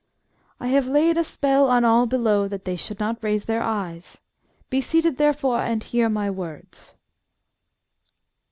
[0.59, 4.19] "I have laid a spell on all below that they should not raise their eyes.
[4.71, 6.95] Be seated, therefore, and hear my words."